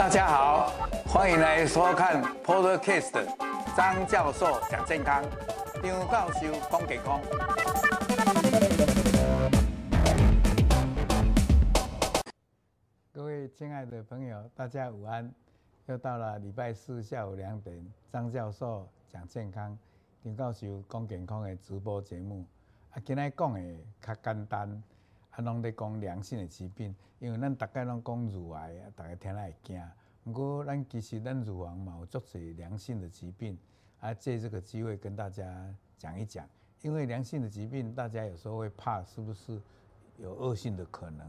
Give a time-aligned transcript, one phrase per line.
[0.00, 0.72] 大家好，
[1.04, 3.22] 欢迎来收看 Podcast
[3.76, 5.22] 张教授讲健康，
[5.82, 7.20] 张教授讲健康。
[13.12, 15.30] 各位亲爱的朋友，大家午安！
[15.84, 19.78] 又到了礼拜四下午两点，张教授讲健康，
[20.24, 22.46] 张教授讲健康的直播节目。
[22.92, 23.60] 啊，今天讲的
[24.00, 24.82] 较简单。
[25.40, 29.82] 啊，拢在讲良性的疾病，因为咱大概拢讲乳癌啊，大家听了会惊。
[30.22, 33.58] 不过，咱其实咱乳房嘛有足侪良性的疾病，
[34.00, 36.46] 啊，借这个机会跟大家讲一讲。
[36.82, 39.60] 因为良性的疾病，大家有时候会怕是不是
[40.18, 41.26] 有恶性的可能，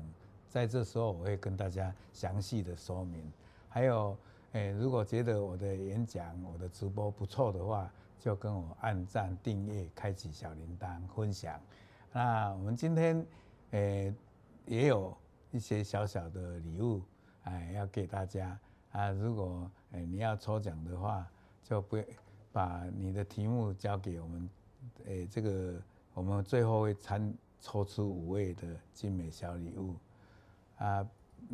[0.49, 3.31] 在这时候我会跟大家详细的说明。
[3.69, 4.17] 还有，
[4.51, 11.59] 诶、如果觉得我的演讲、我的直播不错的话，就跟我按赞、订阅、开启小铃铛、分享。
[12.11, 13.25] 那我们今天。
[13.71, 14.13] 诶、
[14.65, 15.15] 也有
[15.51, 17.01] 一些小小的礼物，
[17.43, 18.57] 哎，要给大家
[18.91, 19.09] 啊。
[19.11, 21.25] 如果诶、你要抽奖的话，
[21.63, 22.03] 就不要
[22.51, 24.49] 把你的题目交给我们，
[25.05, 25.81] 诶、这个
[26.13, 29.95] 我们最后会参抽出五位的精美小礼物
[30.77, 31.05] 啊。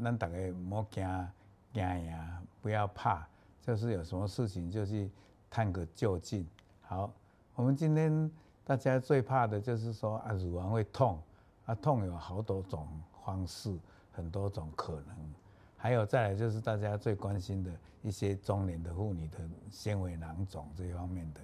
[0.03, 1.03] 咱大家莫惊
[1.71, 3.27] 惊呀，不要怕，
[3.61, 5.09] 就是有什么事情就去
[5.49, 6.47] 探个究竟。
[6.81, 7.13] 好，
[7.55, 8.31] 我们今天
[8.63, 11.21] 大家最怕的就是说啊，乳房会痛。
[11.67, 12.87] 啊，痛有好多种
[13.23, 13.77] 方式，
[14.11, 15.15] 很多种可能，
[15.75, 19.37] 还有再来就是大家最关心的一些中年的妇女的
[19.69, 21.41] 纤维囊肿这方面的，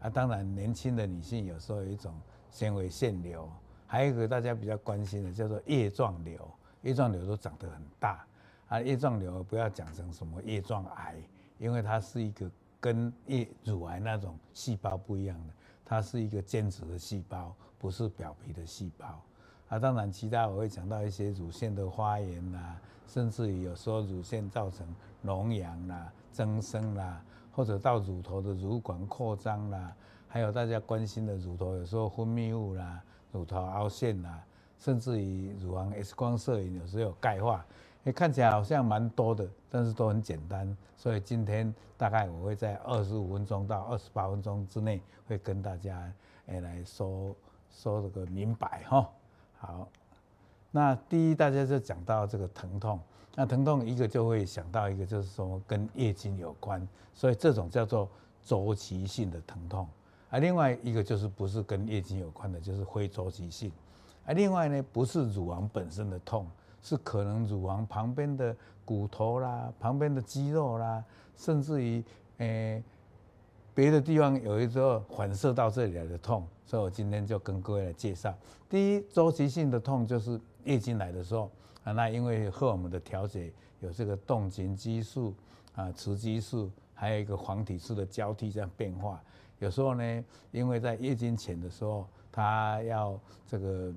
[0.00, 2.12] 啊，当然年轻的女性有时候有一种
[2.50, 3.48] 纤维腺瘤，
[3.86, 6.50] 还有一个大家比较关心的叫做叶状瘤，
[6.82, 8.26] 叶状瘤都长得很大，
[8.66, 11.14] 啊，叶状瘤不要讲成什么叶状癌，
[11.58, 19.22] 因为它是一个跟叶乳癌那种细胞不一样的，它是一个间质的细胞，不是表皮的细胞。
[19.70, 22.76] 啊，当然，其他我会讲到一些乳腺的发炎啦，
[23.06, 24.84] 甚至于有时候乳腺造成
[25.24, 29.94] 脓疡啦、增生啦，或者到乳头的乳管扩张啦，
[30.26, 33.00] 还有大家关心的乳头有时候分泌物啦、
[33.30, 34.42] 乳头凹陷啦，
[34.76, 37.64] 甚至于乳房 X 光摄影有时候有钙化，
[38.02, 40.76] 诶，看起来好像蛮多的，但是都很简单。
[40.96, 46.12] 所以今天大概我会在二十五分钟到二十八分钟之内，会跟大家
[46.46, 47.36] 诶来说
[47.70, 49.08] 说这个明白哈。
[49.62, 49.86] 好，
[50.70, 52.98] 那第一大家就讲到这个疼痛，
[53.34, 58.08] 那疼痛一个就会想到一个就是说跟月经有关，所以这种叫做
[58.42, 59.86] 周期性的疼痛，
[60.30, 63.70] 啊，另外一个就是不是跟月经有关的，就是非周期性，
[64.24, 66.46] 啊，另外呢不是乳房本身的痛，
[66.82, 68.56] 是可能乳房旁边的
[68.86, 71.04] 骨头啦、旁边的肌肉啦，
[71.36, 72.02] 甚至于
[72.38, 72.82] 诶。
[73.74, 78.34] 别的地方有一时候反射到这里来的痛，所以我今天就跟各位来介绍。
[78.68, 81.50] 第一，周期性的痛就是月经来的时候
[81.84, 85.34] 啊，那因为荷尔蒙的调节有这个动情激素
[85.74, 89.22] 啊、雌激素，还有一个黄体素的交替这样变化。
[89.58, 93.92] 有时候呢，因为在月经前的时候，他要这个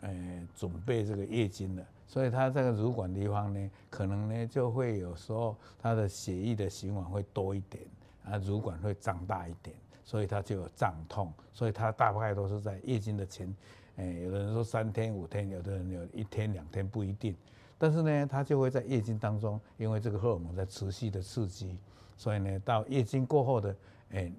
[0.00, 7.84] 呃准备这个月经了，所以他这个乳管地方呢，可能呢就会有时候他的血液的循环会多一点。
[8.30, 9.74] 啊，乳管会胀大一点，
[10.04, 13.54] 所以它就有胀痛，所以它大概都是在月经的前，
[13.96, 17.36] 诶，有的人说三天五天，有的人有一天两天不一定，
[17.76, 21.78] 但是呢，它就会在月经当中，因为这个荷尔蒙在持续的刺激，
[22.16, 23.74] 所以呢，到月经过后的
[24.10, 24.32] 诶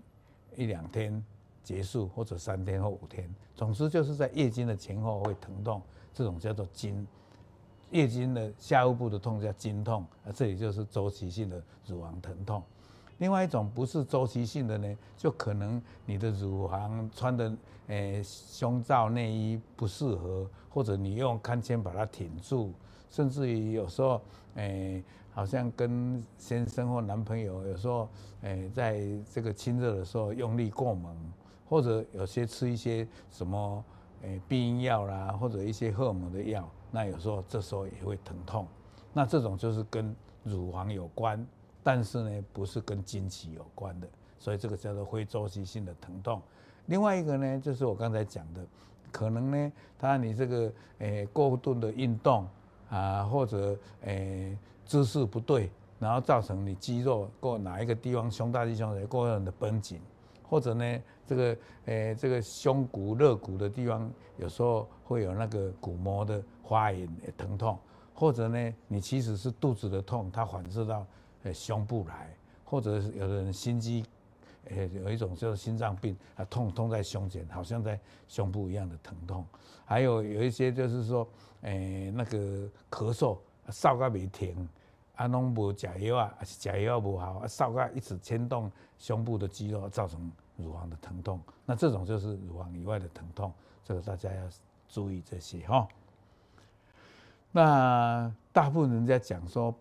[0.55, 1.23] 一两天
[1.63, 5.81] 结束，或者三天或五天，总之就是在月经的前后会疼痛，
[6.13, 7.07] 这种叫做经，
[7.91, 12.63] 月经的下腹部的痛叫经痛，啊，这里就是周期性的乳房疼痛。
[13.19, 17.55] 另外一种不是周期性的呢，就可能你的乳房穿的
[17.87, 22.73] 诶胸罩内衣不适合，或者你用看铅把它挺住，
[23.09, 24.21] 甚至于有时候
[24.55, 28.09] 诶好像跟先生或男朋友有时候
[28.41, 31.15] 诶在这个亲热的时候用力过猛，
[31.67, 33.83] 或者有些吃一些什么
[34.21, 38.65] 诶避孕药啦，或者一些荷尔蒙的药，那有时候这时候也会疼痛，
[39.11, 41.45] 那这种就是跟乳房有关。
[41.91, 44.07] 但是呢，不是跟经期有关的，
[44.37, 46.39] 所以这个叫做非周期性的疼痛。
[46.85, 48.63] 另外一个呢，就是我刚才讲的，
[49.11, 52.47] 可能呢，他你这个诶过度的运动
[52.91, 54.55] 啊，或者诶
[54.85, 59.99] 姿势不对，然后造成你肌肉过哪一个地方胸大肌胸小过分的绷紧，
[60.47, 64.07] 或者呢，这个诶这个胸骨肋骨的地方
[64.37, 67.79] 有时候会有那个骨膜的发炎疼痛，
[68.13, 71.03] 或者呢，你其实是肚子的痛，它反射到。
[71.43, 74.05] 诶，胸部来，或者是有的人心肌，
[74.65, 79.45] 诶，有一种叫做心脏病，啊，痛痛在胸前，好像在胸部一样的疼痛。
[79.85, 81.27] 还有有一些就是说，
[81.61, 83.37] 诶，那个咳嗽，
[83.69, 84.67] 嗽个没停，
[85.15, 91.39] 啊，拢无食药啊，还是食药无效啊，烧个一直牵动胸部的肌肉，造成乳房的疼痛。
[91.65, 93.51] 那这种就是乳房以外的疼痛，
[93.83, 94.43] 这个大家要
[94.87, 95.87] 注意这些哈。
[97.51, 99.73] 那大部分人家讲说，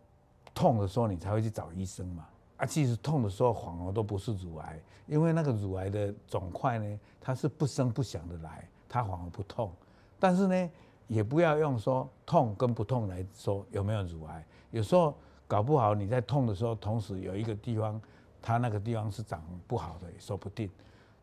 [0.59, 2.27] 痛的时候你才会去找医生嘛。
[2.57, 4.77] 啊，其实痛的时候反而都不是乳癌，
[5.07, 9.71] 因为那个乳癌的肿块呢，它是不声不响的来，它反而不痛。
[10.19, 10.71] 但是呢，
[11.07, 14.45] 也不要用说痛跟不痛来说有没有乳癌。
[14.73, 15.15] 有时候
[15.47, 18.01] 搞不好你在痛的时候，同时有一个地方，
[18.43, 20.69] 它那个地方是长不好的，也说不定。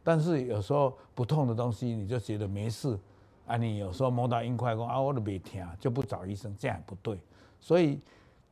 [0.02, 2.98] 但是有时候不痛的东西，你就觉得没事
[3.46, 3.58] 啊。
[3.58, 7.20] 你有时候摸到硬块，说啊，我都没疼，就不找医生，这样也不对。
[7.60, 8.00] 所以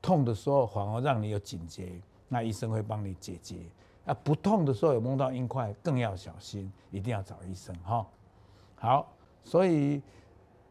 [0.04, 2.00] 痛的时候反而让你有警觉。
[2.28, 3.58] 那医生会帮你解决
[4.06, 8.06] 啊，不痛的时候有摸到硬块，更要小心，一定要找医生哈。
[8.76, 9.08] 好，
[9.44, 10.02] 所以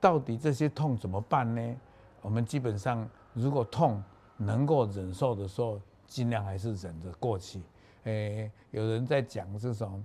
[0.01, 1.77] 到底这些痛怎么办呢？
[2.21, 4.03] 我们基本上如果痛
[4.37, 7.63] 能够忍受的时候，尽量还是忍着过去。
[8.05, 10.05] 诶，有人在讲这种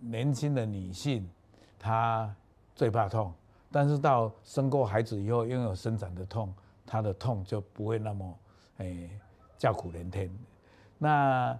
[0.00, 1.28] 年轻的女性，
[1.78, 2.34] 她
[2.74, 3.32] 最怕痛，
[3.70, 6.52] 但是到生过孩子以后，拥有生产的痛，
[6.84, 8.36] 她的痛就不会那么
[8.78, 9.10] 诶
[9.56, 10.30] 叫苦连天。
[10.98, 11.58] 那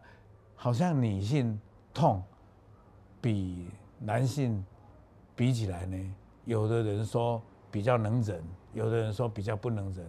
[0.55, 1.61] 好像女性
[1.93, 2.23] 痛
[3.21, 3.69] 比
[3.99, 4.65] 男性
[5.35, 6.15] 比起来呢，
[6.45, 8.43] 有的人说比较能忍，
[8.73, 10.07] 有的人说比较不能忍。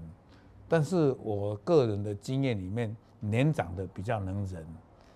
[0.68, 4.66] 但是我个人的经验里面，年长的比较能忍，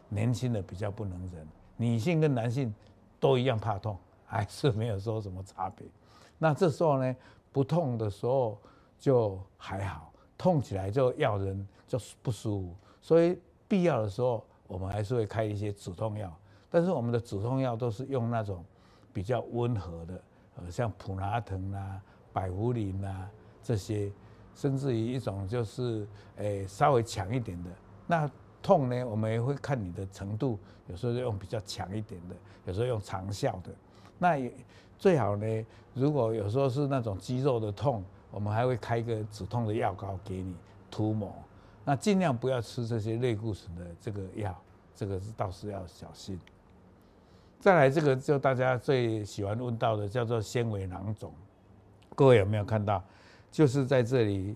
[0.10, 1.48] 年轻的比较不能忍。
[1.78, 2.74] 女性跟男性
[3.20, 5.86] 都一样怕痛，还是没有说什么差别。
[6.38, 7.16] 那这时候呢，
[7.52, 8.58] 不痛的时候
[8.98, 11.68] 就还好，痛起来就要人
[12.00, 13.38] 就不舒服，所以。
[13.72, 16.30] 必要的时候，我们还是会开一些止痛药，
[16.70, 18.66] 但是我们的止痛药都是用那种
[19.14, 20.22] 比较温和的，
[20.58, 22.02] 呃，像普拿疼啊、
[22.34, 23.32] 百福林啊
[23.64, 24.12] 这些，
[24.54, 26.06] 甚至于一种就是
[26.36, 27.70] 诶稍微强一点的。
[28.06, 28.30] 那
[28.62, 32.36] 痛呢，我们也会看你的程度，有时候用比较强一点的，
[32.66, 33.72] 有时候用长效的。
[34.20, 34.54] 那也
[34.98, 40.58] 最好呢，如果有时候是那种肌肉的痛，我们还会开一个止痛的药膏给你
[40.90, 41.34] 涂抹。
[41.84, 44.56] 那尽量不要吃这些类固醇的这个药，
[44.96, 46.40] 这个是倒是要小心。
[47.60, 51.34] 再来这个就大家最喜欢问到的叫做纤维囊肿，
[52.16, 53.04] 各位有没有看到？
[53.52, 54.56] 就是在这里，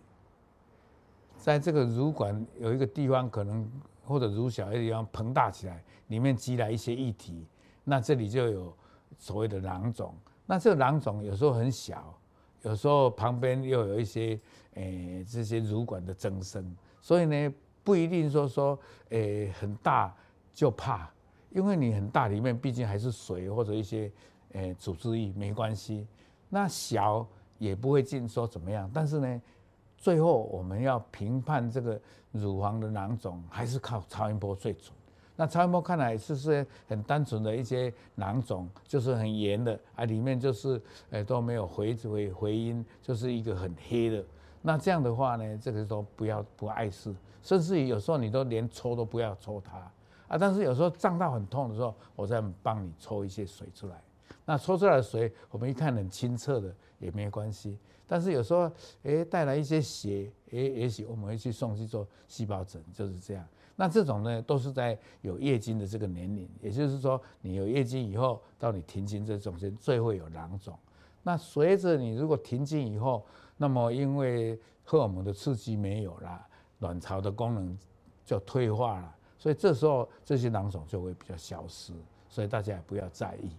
[1.37, 3.69] 在这个乳管有一个地方可能
[4.05, 7.45] 或者乳小的地方膨大起来，里面积来一些液体，
[7.83, 8.73] 那这里就有
[9.17, 10.15] 所谓的囊肿。
[10.45, 12.17] 那这个囊肿有时候很小，
[12.65, 14.39] 有时候旁边又有一些
[14.73, 16.75] 诶、这些乳管的增生。
[16.99, 17.53] 所以呢，
[17.83, 18.77] 不一定说说，
[19.09, 20.13] 诶很大
[20.53, 21.09] 就怕，
[21.51, 24.11] 因为你很大里面毕竟还是水或者一些，
[24.53, 26.07] 诶组织液没关系。
[26.49, 27.25] 那小
[27.57, 29.41] 也不会进说怎么样，但是呢，
[29.97, 31.99] 最后我们要评判这个
[32.31, 34.91] 乳房的囊肿，还是靠超音波最准。
[35.37, 44.23] 那超音波看来是是很单纯的一些囊肿，就是很圆的啊，里面就是诶都没有回回回音，就是一个很黑的。
[44.61, 49.77] 那这样的话呢，这个时候不要不碍事，甚至于有时候你都连抽都不要抽它
[50.27, 50.37] 啊。
[50.37, 54.01] 但是有时候胀到很痛的时候，我再帮你抽一些水出来。
[54.45, 57.77] 那抽出来的水，我们一看很清澈的也没关系。
[58.07, 58.71] 但是有时候
[59.03, 63.43] 诶带来一些血，诶也许我们会去送去做细胞诊，就是这样。
[63.75, 70.77] 那这种呢，都是在有月经的这个年龄，也就是说你有月经以后到你停经这中间最会有囊肿。
[71.23, 73.25] 那随着你如果停经以后，
[73.57, 76.45] 那么，因为荷尔蒙的刺激没有了，
[76.79, 77.77] 卵巢的功能
[78.25, 81.91] 就退化了，所以这时候这些囊肿就会比较消失，
[82.29, 83.49] 所以大家也不要在意。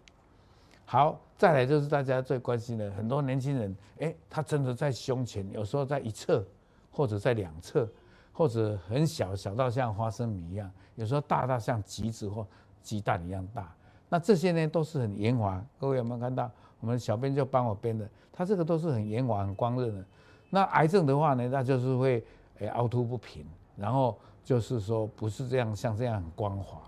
[0.84, 6.44] 好，再来就是大家最关心的，很多年轻人，哎，他真的在胸前，有时候在一侧，
[6.92, 7.88] 或者在两侧，
[8.36, 12.46] 或者很小小到像花生米一样，有时候大到像橘子或
[12.82, 13.74] 鸡蛋一样大。
[14.10, 16.50] 那这些呢，都是很圆滑，各位有没有看到？
[16.78, 20.04] 我们小编就帮我编的，它这个都是很圆滑、很光润的。
[20.50, 22.22] 那癌症的话呢，那就是会
[22.58, 26.78] 诶凹凸不平，然后就是说不是这样，像这样很光滑。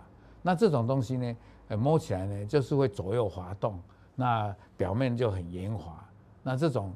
[0.43, 1.37] 那这种东西呢，
[1.79, 3.81] 摸起来呢就是会左右滑动，
[4.15, 6.07] 那表面就很圆滑。
[6.43, 6.95] 那这种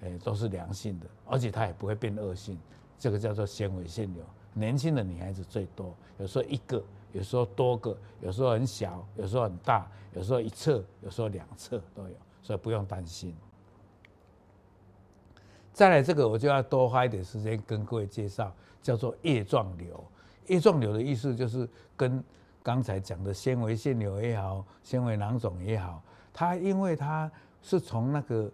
[0.00, 2.58] 诶都是良性的，而且它也不会变恶性。
[3.04, 6.82] 这个叫做纤维腺瘤，年轻的女孩子最多，有时候一个。
[7.12, 13.36] 有时候多个，有时候很小，有时候很大，有时候一侧，有时候两侧都有，所以不用担心。
[15.72, 20.02] 再来这个，我就要多花一点时间跟各位介绍，叫做叶状瘤。
[20.46, 22.24] 叶状瘤的意思就是跟
[22.62, 27.30] 刚才讲的纤维腺瘤也好，纤维囊肿也好，它因为它
[27.62, 28.50] 是从那个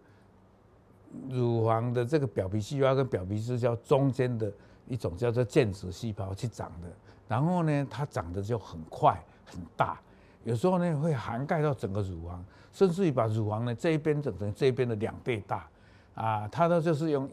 [1.29, 4.53] 乳房的这个表皮细胞跟表皮是叫中间的
[4.87, 6.89] 一种叫做间质细胞去长的，
[7.29, 10.01] 然后呢，它长得就很快很大，
[10.45, 15.69] 有时候呢会涵盖到整个乳房，甚至于把乳房呢这一边整成这一边的两倍大，
[16.15, 17.29] 啊，它呢就是用，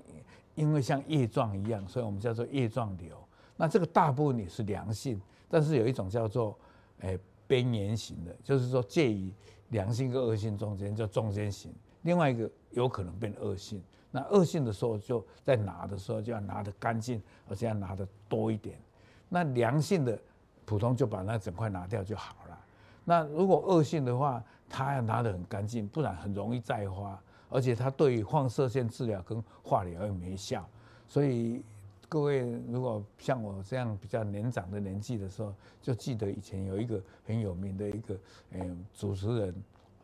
[0.55, 3.15] 因为像叶状一样，所以我们叫做叶状瘤。
[3.55, 5.19] 那这个大部分也是良性，
[5.49, 6.55] 但是有一种叫做，
[6.99, 7.17] 诶
[7.47, 9.31] 边缘型的，就是说介于
[9.69, 11.73] 良性跟恶性中间，叫中间型。
[12.07, 18.79] 另外一个有可能变恶性，那恶性的时候就在拿的时候就要拿得干净，而且要拿得多一点。
[19.27, 20.17] 那良性的
[20.63, 22.57] 普通就把那整块拿掉就好了。
[23.03, 30.65] 那如果恶性的话，它要拿得很干净，不然很容易再发，而且它对于放射线治疗跟化疗又没效，
[31.09, 31.61] 所以。
[32.09, 38.17] 各位，如果像我这样比较年长的年纪的时候，就记得以前有一个很有名的一个
[38.51, 39.53] 嗯主持人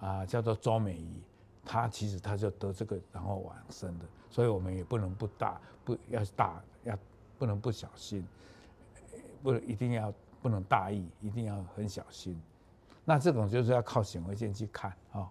[0.02, 1.22] 啊，叫做周美仪，
[1.66, 6.98] 他其实他就得这个然后往生的，所以我们也不能不大不要大要
[7.38, 8.26] 不能不小心，
[9.42, 12.40] 不一定要不能大意，一定要很小心。
[13.06, 15.30] 那这种就是要靠显微镜去看啊。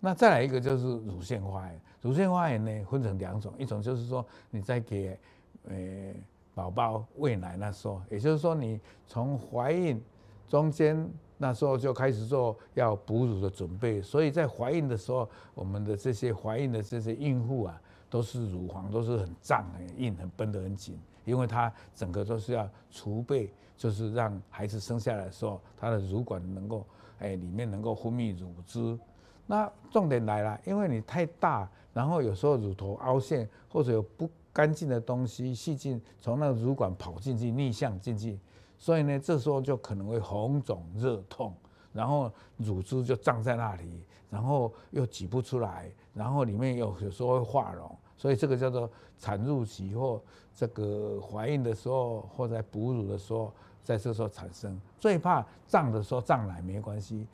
[0.00, 5.18] 那再来一个就是乳腺化癌，乳腺化癌呢分成两种，一种就是说你在给
[5.66, 6.14] 呃，
[6.54, 10.00] 宝宝喂奶那时候，也就是说，你从怀孕
[10.46, 26.86] 中间那时候就开始做要哺乳的准备，所以在怀孕的时候，我们的这些怀孕的这些孕妇啊，都是乳房都是很胀、很硬、很绷得很紧，因为它整个都是要储备，就是让孩子生下来的时候，它的乳管能够
[27.18, 28.98] 哎里面能够分泌乳汁。
[29.46, 38.38] 那重点来了，因为你太大，然后有时候乳头凹陷或者有不干净的东西、细菌从那个乳管跑进去、逆向进去，
[38.84, 41.54] 所以呢，这时候就可能会红肿、热痛，
[41.90, 50.20] 然后乳汁就胀在那里，然后又挤不出来，然后里面有有时候会化脓，所以这个叫做产褥期或
[50.54, 53.50] 这个怀孕的时候或者哺乳的时候，
[53.82, 54.78] 在这时候产生。
[55.00, 57.26] 最怕胀的时候胀奶没关系，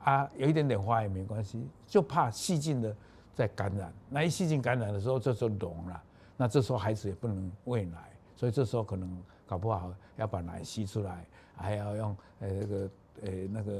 [0.00, 2.92] 啊，有一点点花也没关系，就怕细菌的
[3.32, 3.94] 在感染。
[4.10, 6.02] 那一细菌感染的时候，这就脓了。
[6.36, 9.08] 那这时候孩子也不能喂奶，所以这时候可能
[9.52, 12.90] 搞不好要把奶吸出来，还要用呃那个
[13.20, 13.72] 呃那个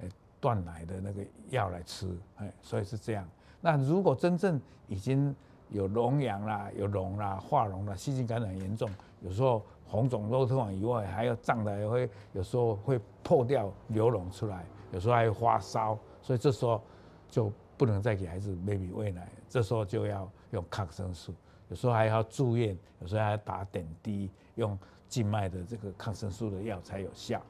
[0.00, 0.08] 呃
[0.40, 3.28] 断奶的那个药来吃，哎，所以是这样。
[3.60, 5.36] 那如果真正已经
[5.68, 8.88] 有脓疡啦、有脓啦、化脓啦、细菌感染严重，
[9.20, 16.80] 有时候红肿肉痛以外，还要胀的，也会有时候会破掉流脓出来，有时候还会发烧，所以这时候
[17.28, 21.34] 就不能再给孩子 baby 喂奶，这时候就要用抗生素。
[21.68, 27.42] 有时候还要住院，有时候还要打点滴，用静脉的这个抗生素的药才有效。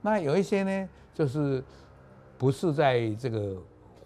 [0.00, 1.62] 那有一些呢，就是
[2.36, 3.56] 不是在这个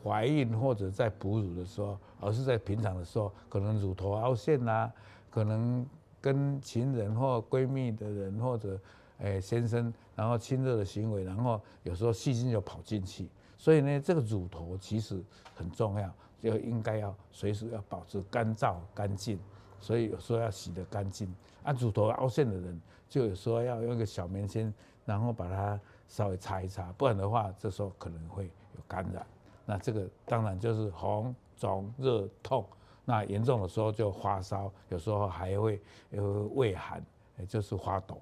[0.05, 4.93] 怀孕或者在哺乳的时候，而是在平常的时候，可能乳头凹陷呐、啊，
[5.31, 5.87] 可能
[6.21, 8.79] 跟情人或闺蜜的人或者
[9.19, 15.23] 诶先生，然后亲热的行为，然后有时候细菌就跑进去，所以呢，这个乳头其实
[15.55, 16.13] 很重要。
[16.41, 19.39] 就应该要随时要保持干燥干净，
[19.81, 21.35] 所以有时候要洗得干净。
[21.63, 24.73] 啊，乳头凹陷的人，就有时候要用个小棉签，
[25.05, 29.27] 然后把它稍微擦一擦，不然的话，这时候可能会有感染。
[29.65, 32.65] 那这个当然就是红肿热痛，
[33.05, 37.05] 那严重的时候就发烧，有时候还会有畏寒，
[37.39, 38.17] 也就是发抖。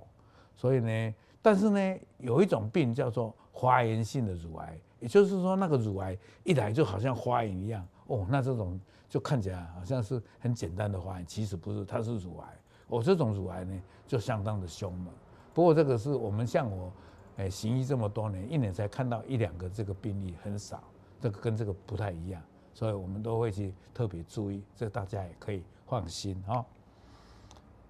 [0.57, 7.87] 所以呢，但是呢，有一种病叫做发炎性的乳癌，也就是说那个乳癌一来就好像发炎一样。
[8.07, 12.49] 哦，那这种就看起来好像是很简单的发炎，其实不是，它是乳癌。
[12.89, 15.13] 哦，这种乳癌呢，就相当的凶猛。
[15.55, 16.93] 不过这个是我们像我，
[17.39, 20.83] 哎，行医这么多年，一年才看到一两个这个病例，很少。
[21.21, 22.43] 这个跟这个不太一样，
[22.75, 26.63] 所以我们都会去特别注意，这大家也可以放心哦。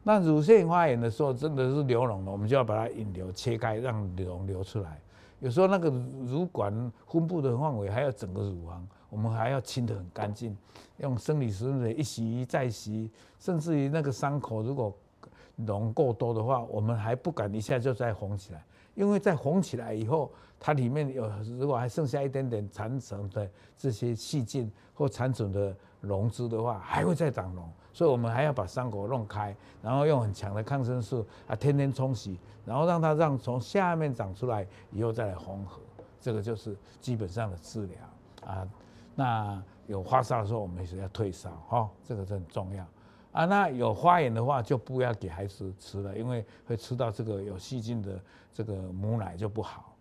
[0.05, 5.01] 那乳腺发炎的时候，真的是流脓了，我们就要把它引流切开，让脓流出来。
[5.41, 6.73] 有时候那个乳管
[7.09, 8.87] 分布的范围，还有整个乳房。
[9.15, 10.57] 我们还要清得很干净，
[10.97, 14.93] 用生理食水一洗再洗，甚至于那个伤口如果
[15.65, 18.65] 脓够多的话，我们还不敢一下就再缝起来，
[18.97, 35.81] 因为在缝起来以后，它里面有如果还剩下一点点残存的这些细菌或残存的脓汁的话，还会再长脓，所以我们还要把伤口弄开，然后用很强的抗生素啊，天天冲洗，然后让它让从下面长出来以后再来缝合，
[36.21, 38.69] 这个就是基本上的治疗啊。
[39.15, 42.87] 那有发烧的时候，我们也是要退烧，哈，这个是很重要
[43.33, 43.45] 啊。
[43.45, 48.21] 那有发炎的话，就不要给孩子吃了，因为会吃到这个有细菌的
[48.53, 49.95] 这个母奶就不好。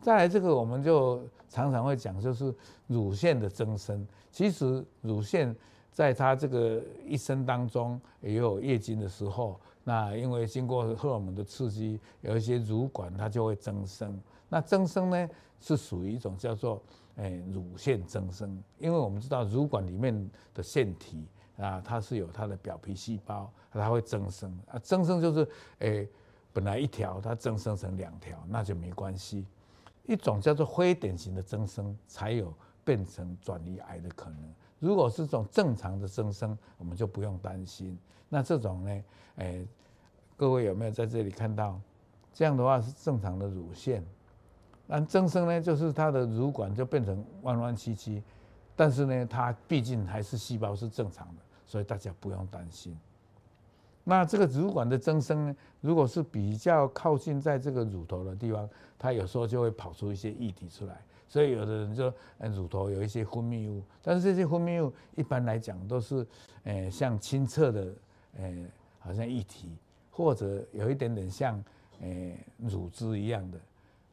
[0.00, 2.54] 再来，这个我们就常常会讲，就是
[2.86, 4.06] 乳腺的增生。
[4.30, 5.54] 其实乳腺
[5.90, 14.20] 在他这个一生当中也有月经的时候，那因为经过荷尔蒙的刺激，有一些乳管它就会增生。
[14.48, 16.82] 那增生呢是属于一种叫做
[17.16, 26.08] 诶乳腺增生，因为我们知道乳管里面的腺体啊，它是有它的表皮细胞，它会增生啊，增生就是诶
[26.52, 29.46] 本来一条它增生成两条，那就没关系。
[30.06, 32.52] 一种叫做非典型的增生，才有
[32.84, 34.54] 变成转移癌的可能。
[34.78, 37.98] 如果是这种正常的增生，我们就不用担心。
[38.28, 39.04] 那这种呢？
[39.36, 39.66] 诶，
[40.36, 41.80] 各位有没有在这里看到？
[42.32, 44.04] 这样的话是正常的乳腺。
[44.86, 48.22] 那增生呢，就是它的乳管就变成弯弯曲曲，
[48.76, 52.96] 但是呢，它毕竟还是细胞是正常的，所以大家不用担心。
[54.06, 61.00] 那这个乳管的增生呢，如果是比较靠近在这个乳头的地方，它有时候就会跑出一些液体出来。
[61.26, 62.12] 所以有的人就，
[62.54, 66.24] 乳头有一些分泌物，但是这些分泌物一般来讲都是，
[66.64, 67.92] 诶，像清澈的，
[68.36, 68.66] 诶，
[69.00, 69.74] 好像液体，
[70.10, 71.60] 或者有一点点像，
[72.02, 73.58] 诶，乳汁一样的。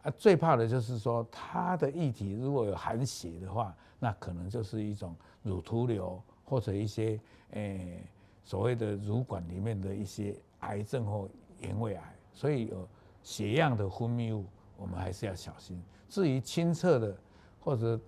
[0.03, 7.20] 啊，最怕的就是说它的液体如果有含血的话，那可能就是一种乳突瘤，或者一些，
[7.51, 8.03] 诶，
[8.43, 11.29] 所谓的乳管里面的一些癌症或
[11.60, 12.15] 原位癌。
[12.34, 12.88] 所以有
[13.22, 14.46] 血样的分泌物，
[14.77, 15.81] 我们还是要小心。
[16.10, 17.15] 至于清澈的，
[17.60, 18.00] 或者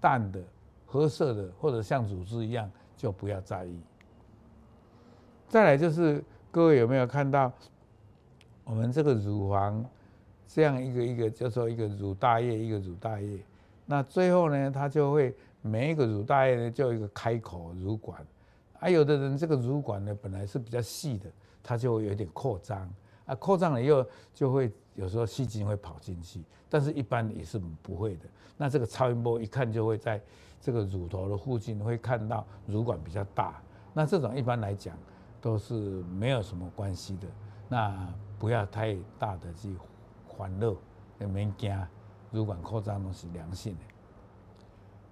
[0.00, 0.42] 淡的、
[0.84, 3.80] 褐色的，或者像乳汁一样，就不要在意。
[5.46, 7.52] 再来就是各位有没有看到，
[8.64, 9.84] 我们这个乳房
[10.46, 13.38] 这样一个一个叫做一个乳大叶，一个乳大叶，
[13.84, 18.24] 那最后呢，它就会每一个乳大叶呢就有一个开口乳管，
[18.80, 21.30] 啊，有的人这个乳管呢本来是比较细的，
[21.62, 22.88] 它就会有点扩张。
[23.26, 28.26] 啊，扩张了以后就会有时候细菌会跑进去，但是一般也是不会的。
[28.56, 30.22] 那这个超音波一看就会在
[30.60, 33.60] 这个乳头的附近会看到乳管比较大，
[33.92, 34.96] 那这种一般来讲
[35.40, 37.26] 都是没有什么关系的。
[37.68, 39.74] 那不要太大的去
[40.36, 40.74] 烦恼，
[41.18, 41.76] 也免惊，
[42.30, 43.80] 乳管扩张都是良性的。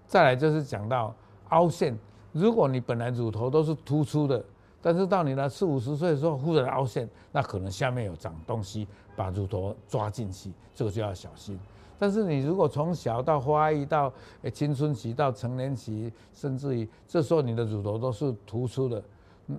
[0.06, 1.14] 再来就是讲到
[1.48, 1.98] 凹陷，
[2.32, 4.44] 如果你本来乳头都是突出的。
[4.82, 11.58] 但是到你呢四五十岁的时候，忽然凹陷，那可能下面有长东西把乳头抓进去，这个就要小心。
[11.98, 14.12] 但是你如果从小到发育到
[14.52, 19.02] 青春期到成年期，甚至于这时候你的乳头都是突出的，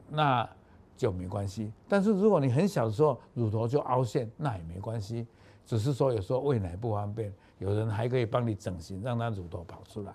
[0.09, 0.47] 那
[0.95, 1.73] 就没关系。
[1.89, 5.25] 但是如果你很小的时候乳头就凹陷，那也没关系，
[5.65, 10.13] 只是说有时候喂奶不方便，有人还可以帮你整形，让它乳头跑出来。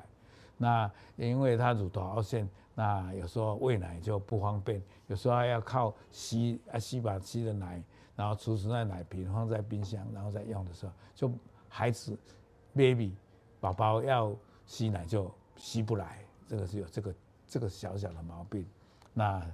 [0.57, 2.49] 那因为它乳头凹陷。
[2.73, 7.83] 那有时候喂奶就不方便，有时候还要靠吸啊吸把吸的奶，
[8.17, 11.31] 然后储存在奶瓶，放在冰箱，然后再用的时候，就
[11.69, 12.17] 孩子
[12.75, 13.13] baby
[13.61, 14.35] 宝宝要
[14.65, 17.15] 吸奶就吸不来，这个是有这个
[17.47, 18.65] 这个小小的毛病。
[19.13, 19.45] 那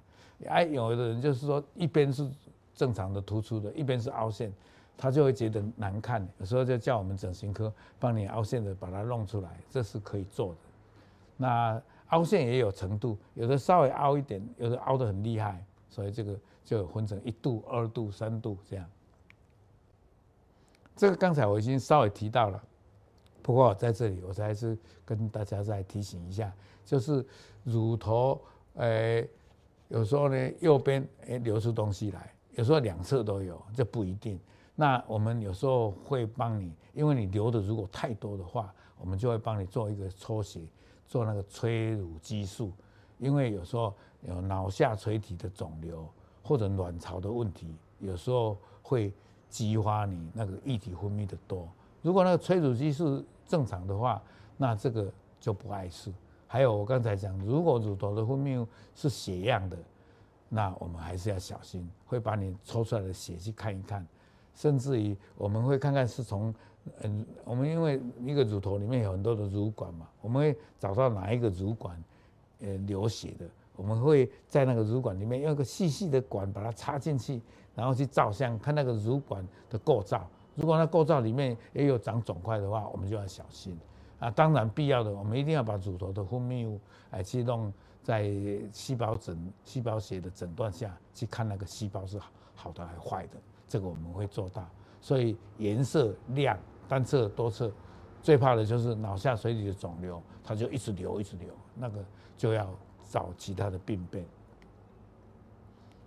[0.47, 2.31] 哎，有的人就是说一边是
[2.75, 4.53] 正常的突出的，一边是凹陷，
[4.97, 10.59] 他就会觉得难看，有时候就叫我们整形科帮你凹陷的把它弄出来，这是可以做的。
[11.37, 11.83] 那。
[12.11, 18.87] 凹陷也有程度，有的稍微凹一点，有的凹得很厉害，所以这个就分成一度、二度、三度这样。
[20.95, 22.63] 这个刚才我已经稍微提到了，
[23.43, 26.53] 不过在这里我还是跟大家再提醒一下，
[26.85, 27.27] 就是
[27.65, 28.41] 乳头，
[28.75, 29.29] 诶，
[29.89, 34.39] 有时候呢右边诶流出东西来，有时候两侧都有，这不一定。
[34.77, 40.61] 那我们有时候会帮你，因为你流的如果太多的话，我们就会帮你做一个抽血。
[41.09, 42.73] 做那个催乳激素，
[43.19, 46.05] 因为有时候有脑下垂体的肿瘤
[46.43, 49.15] 或者卵巢的问题，有时候会
[49.49, 51.69] 激发你那个液体分泌的多。
[52.03, 54.21] 如果那个催乳激素正常的话，
[54.57, 55.09] 那这个
[55.39, 56.13] 就不碍事。
[56.49, 59.79] 还有我刚才讲，如果乳头的分泌是血样的，
[60.49, 64.05] 那我们还是要小心，会把你抽出来的血去看一看，
[64.57, 66.53] 甚至于我们会看看是从。
[67.03, 72.01] 嗯，我们因为一个乳头里面有很多的乳管嘛，我们会找到哪一个乳管，
[72.61, 77.43] 呃，流血的，我们会在那个乳管里面用一个细细的管把它插进去，
[77.75, 80.29] 然后去照相看那个乳管的构造。
[80.55, 83.77] 如果那构造里面也有长肿块的话，我们就要小心
[84.21, 84.31] 啊。
[84.31, 86.79] 当然必要的，我们一定要把乳头的分泌物
[87.11, 88.31] 来去弄在
[88.71, 92.17] 细胞诊、细胞学的诊断下去看那个细胞是
[92.55, 93.37] 好的还是坏的，
[93.67, 94.69] 这个我们会做到。
[95.01, 96.59] 所以颜色亮。
[96.89, 97.69] 单侧、多侧，
[98.23, 101.99] 最怕的就是脑下垂体的肿瘤，它就一直流，一直流，那个
[102.37, 102.73] 就要
[103.11, 104.25] 找其他的病变。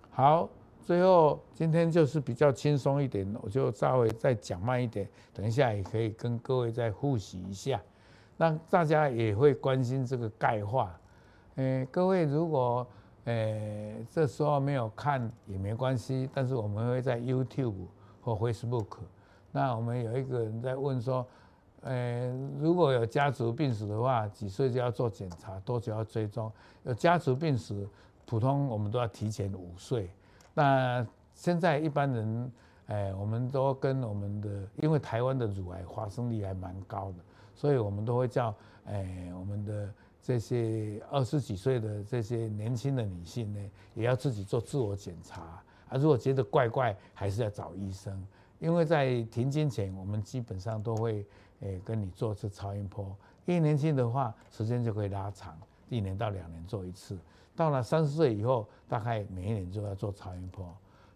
[0.08, 0.48] 好，
[0.80, 7.78] 最后今天就是比较轻松一点，我就稍微再讲慢一点，等一下也可以跟各位再复习一下，
[8.38, 10.98] 那大家也会关心这个钙化。
[11.56, 12.86] 诶，各位如果
[13.24, 17.74] 诶这时候没有看也没关系，但是我们会在 YouTube
[18.22, 18.98] 或 Facebook。
[19.52, 21.26] 那我们有一个人在问说，
[21.82, 26.50] 诶，如果有家族病史的话，几岁就要做检查，多久要追踪？
[26.84, 27.86] 有家族病史，
[28.24, 30.10] 普通我们都要提前五岁。
[30.54, 32.52] 那现在一般人，
[32.86, 37.18] 诶，我们都跟我们的，因为台湾的乳癌发生率还蛮高的，
[37.54, 38.54] 所以我们都会叫，
[38.86, 39.88] 诶，我们的。
[40.22, 45.42] 这些二十几岁的这些年轻的女性呢，也要自己做自我检查
[45.88, 45.96] 啊。
[45.96, 48.22] 如果觉得怪怪，还是要找医生。
[48.58, 51.24] 因为在停经前，我们基本上都会
[51.60, 53.04] 诶跟你做次超音波。
[53.46, 57.18] 因为年轻的话，时间就可以拉长，一年到两年做一次。
[57.56, 60.66] 到了三十岁以后，大概每一年就要做超音波。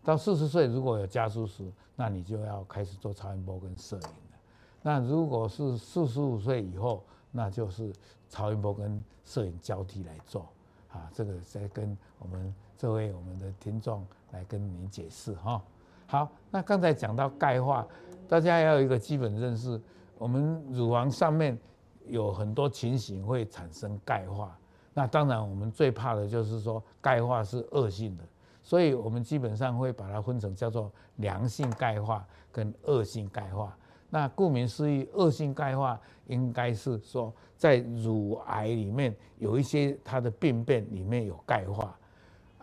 [0.03, 4.39] 到四十岁如果有家族史，那你就要开始做超音波跟摄影了。
[4.83, 7.03] 那如果是四十五岁以后，
[7.37, 7.93] 那就是
[8.29, 10.47] 超音波跟摄影交替来做，
[10.93, 15.61] 啊，这个再跟我们这位我们的听众来跟您解释哈。
[16.07, 17.85] 好，那刚才讲到钙化，
[18.29, 19.81] 大家要有一个基本认识，
[20.17, 21.59] 我们乳房上面
[22.07, 24.57] 有很多情形会产生钙化，
[24.93, 28.23] 那当然我们最怕的就是说钙化是恶性的，
[28.63, 33.77] 所以我们基本上会把它分成叫做良性钙化跟恶性钙化。
[34.15, 41.99] 那顾名思义，恶性钙化应该是说，在乳癌里面有一些它的病变里面有钙化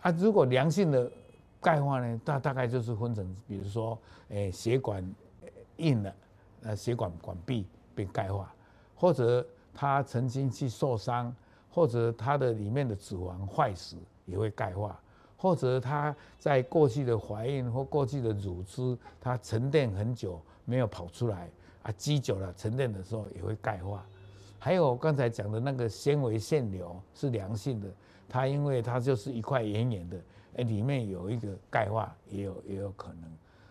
[0.00, 0.10] 啊。
[0.12, 1.12] 如果良性的
[1.60, 3.98] 钙化呢，大大概就是分成，比如说，
[4.30, 5.06] 诶，血管
[5.76, 6.14] 硬了，
[6.62, 8.50] 呃，血管管壁被钙化，
[8.94, 11.36] 或者它曾经去受伤，
[11.70, 14.98] 或者它的里面的脂肪坏死也会钙化，
[15.36, 20.40] 或者它在过去的怀孕或过去的乳汁它沉淀很久。
[20.64, 21.50] 没有跑出来
[21.82, 24.04] 啊，积久了沉淀的时候也会钙化。
[24.58, 27.88] 还有刚才讲的那个纤维腺瘤是良性的，
[28.28, 30.16] 它因为它就是一块圆圆的，
[30.56, 33.22] 哎，里面有一个钙化也有也有可能。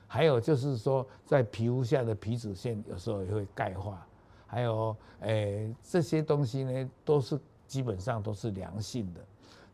[0.06, 4.06] 还有就是说，在皮肤下的皮脂腺有时候也会钙化。
[4.46, 9.22] 还有哎，这些东西呢，都是基本上都是良性的。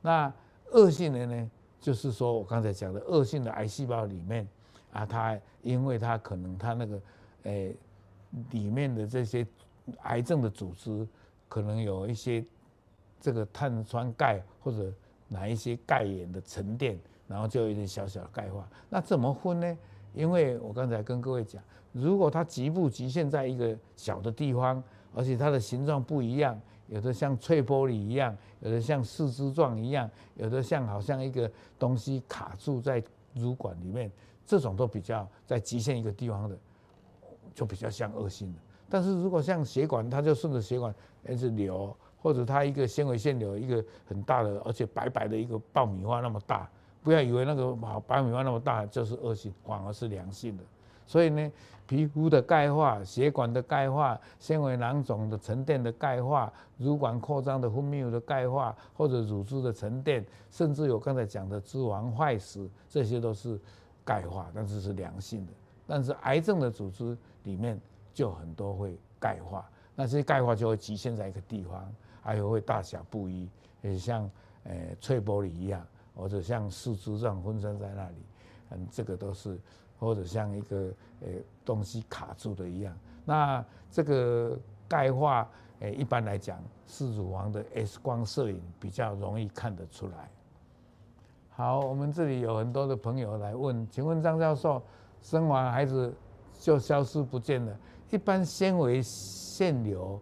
[0.02, 0.32] 那
[0.74, 1.52] 恶性的呢，
[1.82, 4.48] 就是说我刚才讲的恶性的癌细胞里面。
[4.92, 7.02] 啊，它因为它可能它那个，
[7.44, 7.76] 诶、
[8.52, 9.46] 里面的这些
[10.04, 11.08] 癌症的组织，
[11.48, 12.44] 可能有一些
[13.20, 14.92] 这个碳酸钙或者
[15.28, 18.68] 哪一些钙盐的沉淀，然后就有点小小的钙化。
[18.90, 19.78] 那怎么分呢？
[20.14, 34.12] 因为我刚才跟各位讲，如果它局部局限在一个小的地方，而且它的形状不一样，有的像脆玻璃一样，有的像四肢状一样，有的像好像一个东西卡住在乳管里面。
[34.48, 36.58] 这种都比较在局限一个地方的，
[37.54, 38.60] 就比较像恶性的。
[38.90, 40.96] 但是如果像血管，它就顺着血管
[41.28, 46.70] 一直流，或者它一个纤维腺瘤，一个很大的，而且白白的一个爆米花那么大，
[47.04, 50.64] 不要以为那个爆米花那么大就是恶性，反而是良性的。
[51.06, 51.52] 所以呢，
[51.86, 63.60] 皮肤的钙化、血管的钙化、纤维囊肿的沉淀的钙化、乳管扩张的分泌物的钙化，或者乳汁的沉淀，甚至有刚才讲的脂肪坏死，这些都是。
[64.08, 65.52] 钙化，但是是良性的，
[65.86, 67.78] 但是癌症的组织里面
[68.14, 73.50] 就很多会钙化，那这些钙化就会局限在一个地方，还有会大小不一，
[73.82, 74.32] 也像
[74.64, 78.16] 诶脆玻璃一样，或者像树枝这样分散在那里，
[78.70, 79.60] 嗯，这个都是，
[80.00, 80.94] 或者像一个
[81.26, 82.98] 诶东西卡住的一样。
[83.26, 85.50] 那这个钙化
[85.82, 90.30] 诶一般来讲是乳房的 X 光摄影比较容易看得出来。
[91.58, 94.80] 好，我们这里有很多的朋友来问，请问张教授，
[95.24, 96.14] 生完孩子
[96.54, 97.76] 就消失不见了？
[98.12, 100.22] 一般纤维腺瘤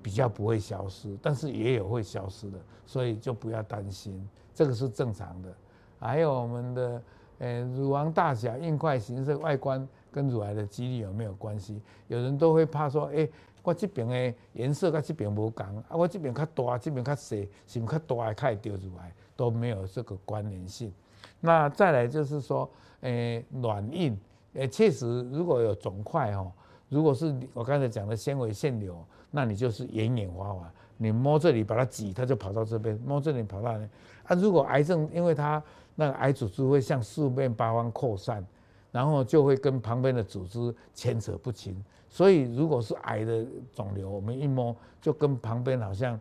[0.00, 5.52] 比较不会消失，但是也有会消失的，所以就不要担心，这个是正常的。
[5.98, 7.02] 还有我们的
[7.40, 11.82] 呃乳房大小、硬块、形式、外观跟乳癌的几率有没有关系？
[12.06, 13.28] 有人都会怕说，哎，
[13.64, 19.12] 我这边的颜色跟这边不同，啊，我这边较大，这边较细，是不是较大的较会得乳癌？
[19.36, 20.92] 都没有这个关联性。
[21.40, 22.68] 那再来就是说，
[23.02, 24.18] 诶，软硬，
[24.54, 26.50] 诶，确实如果有肿块哦，
[26.88, 28.96] 如果是我刚才讲的纤维腺瘤，
[29.30, 33.84] 那你就是圆圆滑滑，你摸这里把它挤，它就跑到这边；摸这里跑到那。
[34.24, 35.62] 啊，如果癌症，因为它
[35.94, 38.44] 那个癌组织会向四面八方扩散，
[38.90, 41.76] 然后就会跟旁边的组织牵扯不清。
[42.08, 43.44] 所以如果是癌的
[43.74, 46.18] 肿瘤，我们一摸就跟旁边好像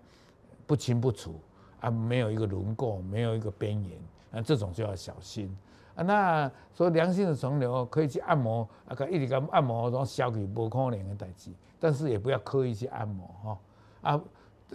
[0.67, 1.33] 不清不楚。
[1.79, 3.91] 啊，没有一个轮廓，没有一个边缘，
[4.31, 5.55] 啊，这种就要小心
[5.95, 6.03] 啊。
[6.03, 13.57] 那说良性的肿瘤可以去按摩，啊，一直按按摩，然后消去不可能的代志，但是也不要刻意去按摩哈。
[14.01, 14.21] 啊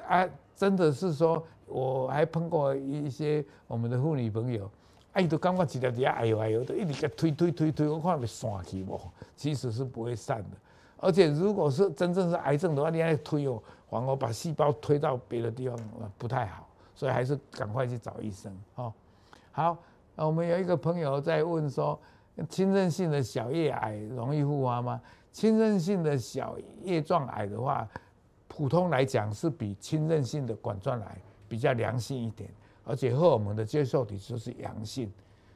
[0.06, 4.70] 啊，真的是说我还碰过一些我们的妇女朋友，
[5.14, 9.00] 哎，都感觉一条条哎呦哎呦，都一直在推推推推，我看会散去不？
[9.36, 10.50] 其实是不会散的。
[10.98, 15.78] 而且如果是真正是癌症的话，你还推哦，反而把细胞推到别的地方，
[16.16, 16.66] 不太好。
[17.00, 18.92] 所以还是赶快去找医生哦。
[19.52, 19.74] 好，
[20.16, 21.98] 我们有一个朋友在问说，
[22.50, 25.00] 侵入性的小叶癌容易复发吗？
[25.32, 27.88] 侵入性的小叶状癌的话，
[28.46, 32.50] 普通来讲是比侵入性的管状癌比较良性一点，
[32.84, 35.10] 而且荷尔蒙的接受体就是阳性。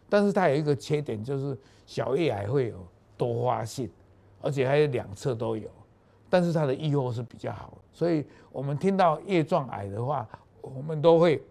[0.09, 1.55] 但是它有一个缺点，就是
[1.85, 2.79] 小叶癌会有
[3.19, 3.91] 多发性，
[4.41, 5.69] 而且还有两侧都有。
[6.31, 10.27] 但是它的预后是比较好，所以我们听到叶状癌的话，
[10.75, 11.43] 我们都会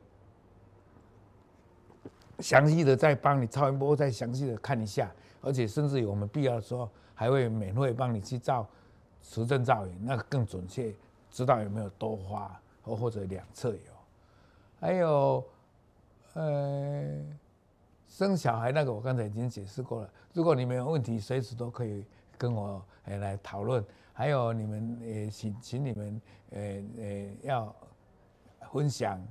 [2.39, 8.67] 详细的再帮你超音波，再详细的看一下，而且甚至于我们必要的时候还会免费帮你去照
[9.21, 10.93] 磁振造影，那个更准确，
[11.30, 13.78] 知道有没有多发或或者两侧有。
[14.80, 15.45] 还有，
[16.34, 17.23] 呃，
[18.10, 20.10] 生小孩那个我刚才已经解释过了。
[20.34, 22.04] 如果你们有问题，随时都可以
[22.38, 23.86] 跟我来讨论。
[24.12, 27.76] 还有你们呃请请你们呃呃要。
[28.73, 29.21] 分享，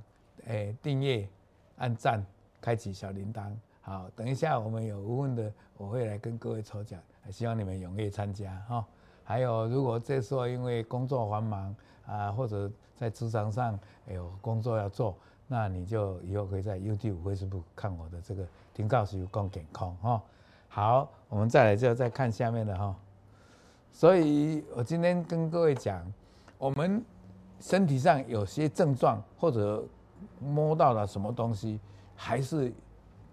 [0.45, 1.27] 诶，订阅，
[1.75, 2.25] 按赞，
[2.61, 3.51] 开启小铃铛。
[3.81, 6.97] 好，等一下我们有疑问的，我会来跟各位抽奖，
[7.29, 8.85] 希望你们踊跃参加哈。
[9.25, 11.75] 还有，如果这时候因为工作繁忙
[12.05, 13.77] 啊，或者在职场上
[14.07, 15.13] 有工作要做，
[15.45, 20.23] 那你就以后可以在 YouTube、Facebook 看我的这个丁教授讲健康哈。
[20.69, 22.95] 好，我们再来就再看下面的哈。
[23.91, 26.01] 所以我今天跟各位讲，
[26.57, 27.03] 我们。
[27.63, 29.87] 身体上有些症状，或者
[30.37, 31.79] 摸到了什么东西，
[32.13, 32.73] 还是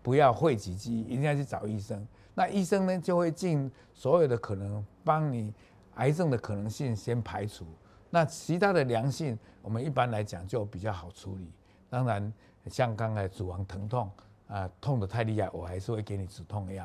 [0.05, 2.07] 不要讳疾忌医，一定要去找医生。
[2.33, 5.53] 那医生呢，就会尽所有的可能，帮你
[5.97, 7.66] 癌症的可能性先排除。
[8.09, 11.51] 那其他的良性，我们一般来讲就比较好处理。
[11.88, 12.33] 当然，
[12.66, 14.09] 像刚才乳房疼痛
[14.47, 16.85] 啊，痛得太厉害，我还是会给你止痛药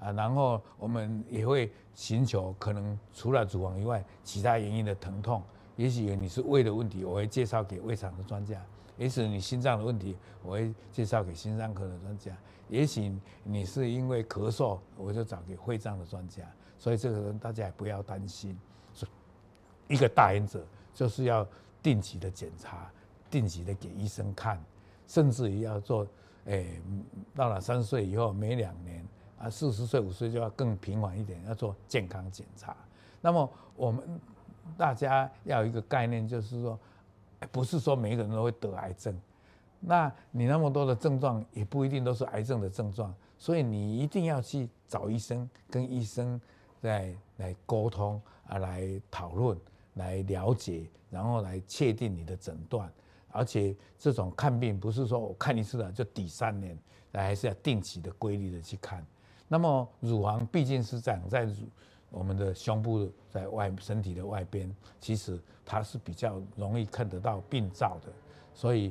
[0.00, 0.12] 啊。
[0.12, 5.42] 然后我们也会寻求可能除了乳房以外，其他原因的疼痛。
[5.76, 8.56] 也许你是胃的问题，我会介绍给胃肠的专家；
[8.96, 12.32] 也许你心脏的问题，我会介绍给心脏科的专家；
[12.68, 16.42] 也许你是因为咳嗽，我就找给肺脏的专家。
[16.78, 18.58] 所以这个人大家也不要担心。
[19.86, 21.46] 一个大原则就是要
[21.82, 22.90] 定期的检查，
[23.30, 24.58] 定期的给医生看，
[25.06, 26.06] 甚至于要做，
[26.46, 26.80] 诶，
[27.34, 29.06] 到了三十岁以后，每两年
[29.38, 32.74] 啊，四十岁、五十岁就要更频繁一点，要做健康检查。
[33.20, 34.18] 那么我们。
[34.76, 36.78] 大家要有一个概念，就是说，
[37.50, 39.14] 不是说每个人都会得癌症。
[39.80, 46.40] 那你那么多的症状，也不一定都是癌症的症状，所以你一定要去找医生，跟医生
[46.80, 49.56] 在来沟通啊，来讨论，
[49.94, 52.90] 来了解，然后来确定你的诊断。
[53.28, 56.76] 而且这种看病不是说我看一次了就抵三年，
[57.12, 59.04] 还是要定期的、规律的去看。
[59.46, 61.54] 那么乳房毕竟是长在乳。
[62.16, 68.10] 我们的胸部在外身体的外边，其实它是比较容易看得到病灶的，
[68.54, 68.90] 所以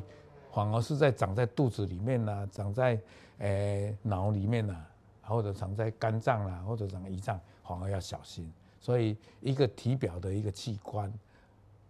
[0.54, 3.02] 反而是在长在肚子里面呐，长在
[3.40, 4.76] 诶脑里面呐，
[5.24, 8.48] 或者长在肝脏啦，或者长胰脏，反而要小心。
[8.80, 11.12] 所以一个体表的一个器官，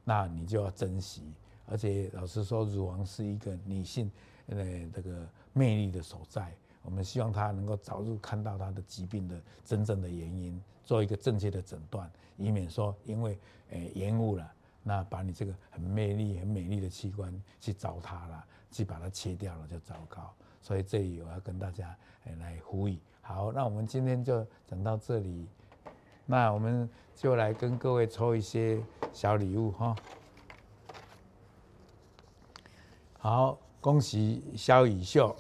[0.05, 1.33] 那你就要珍惜。
[1.67, 4.09] 而且老实说，乳房是一个女性
[4.47, 4.55] 呃
[4.93, 6.55] 这个魅力的所在。
[6.85, 10.61] 我们希望他能够早日看到他的疾病的真正的原因。
[10.85, 13.39] 做一个正确的诊断，以免说因为
[13.71, 20.31] 诶延误了，那把你这个很魅力、很美丽的器官去糟蹋了，去把它切掉了就糟糕。
[20.61, 22.99] 所以这里我要跟大家诶来呼吁。
[23.21, 25.47] 好，那我们今天就讲到这里，
[26.27, 28.79] 那我们就来跟各位抽一些
[29.11, 29.95] 小礼物哈。
[33.17, 35.35] 好，恭喜萧宇秀。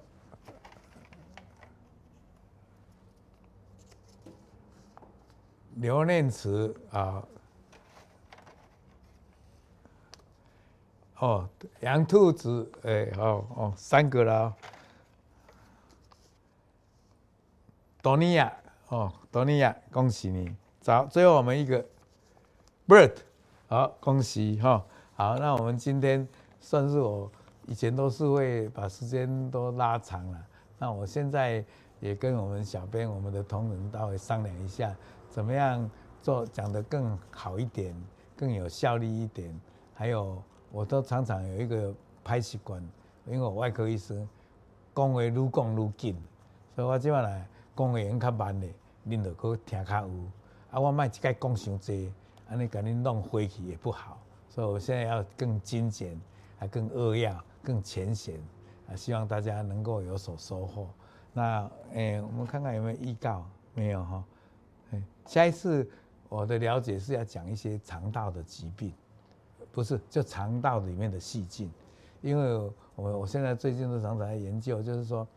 [5.75, 7.21] 刘念慈啊，
[11.19, 11.49] 哦，
[11.81, 14.53] 杨兔子，哎，哦哦，三个了，
[18.01, 18.53] 多尼亚，
[18.87, 21.85] 哦，多尼亚，恭喜你，找最后我们一个
[22.87, 23.13] ，Bird，
[23.67, 24.85] 好，恭喜哈，
[25.15, 26.25] 好，那我们今天
[26.61, 27.29] 算是我
[27.67, 30.45] 以前都是会把时间都拉长了，
[30.79, 31.61] 那我现在
[31.99, 34.95] 也跟我们小编、我们的同仁大会商量一下。
[35.35, 37.93] 怎么样做讲得更好一点，
[38.37, 39.53] 更有效率一点？
[39.93, 41.93] 还有，我都常常有一个
[42.23, 42.81] 拍习惯，
[43.25, 44.25] 因为我外科医生
[44.95, 46.15] 讲话愈讲愈紧，
[46.73, 47.45] 所以我即摆来
[47.75, 48.65] 讲话用较慢的，
[49.05, 50.13] 恁就阁听较有。
[50.71, 52.13] 啊，我卖一概讲伤济，
[52.47, 54.17] 安尼甲恁弄回去也不好。
[54.47, 56.17] 所以我现在要更精简，
[56.57, 58.39] 还更扼要，更浅显
[58.89, 60.87] 啊，希望大家能够有所收获。
[61.33, 63.45] 那诶、我们看看有没有预告？
[63.73, 64.23] 没有哈。
[65.25, 65.89] 下一次
[66.29, 68.93] 我的了解是要讲一些肠道的疾病，
[69.71, 71.71] 不是就肠道里面的细菌，
[72.21, 75.27] 因为我我现在最近都常常在研究，就是说。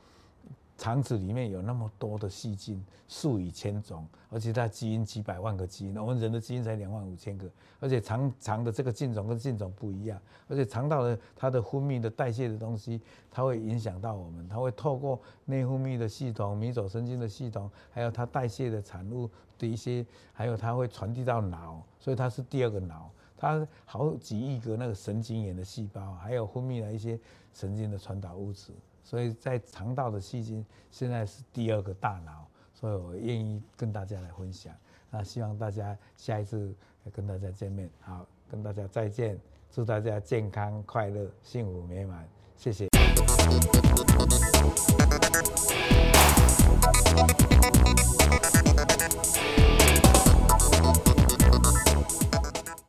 [0.79, 27.19] 肠子里面有那么多的细菌，数以千种，而且它基因几百万个基因，我们人的基因才两万五千个，而且肠肠的这个菌种跟菌种不一样，而且肠道的它的分泌的代谢的东西，它会影响到我们，它会透过内分泌的系统、迷走神经的系统，还有它代谢的产物的一些，还有它会传递到脑，所以它是第二个脑，它好几亿个那个神经元的细胞，还有分泌了一些
[27.53, 28.71] 神经的传导物质。
[29.09, 34.71] 所以在肠道的细菌现在是第二个大脑，所以我愿意跟大家来分享。
[35.11, 36.75] 那希望大家下一次
[37.11, 39.41] 跟大家见面，好，跟大家再见，
[39.71, 42.87] 祝大家健康快乐、幸福美满，谢谢。